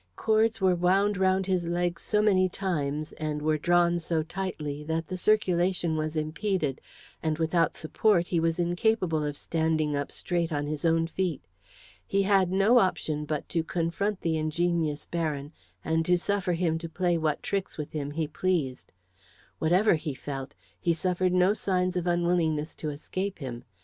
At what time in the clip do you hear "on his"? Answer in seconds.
10.51-10.85